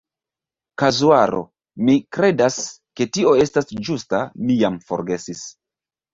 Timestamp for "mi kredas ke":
1.89-3.07